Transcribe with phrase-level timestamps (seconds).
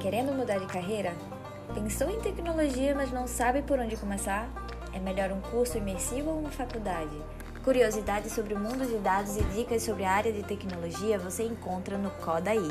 [0.00, 1.12] querendo mudar de carreira?
[1.74, 4.48] Pensou em tecnologia, mas não sabe por onde começar?
[4.94, 7.16] É melhor um curso imersivo ou uma faculdade?
[7.62, 11.98] Curiosidades sobre o mundo de dados e dicas sobre a área de tecnologia você encontra
[11.98, 12.70] no Codaí.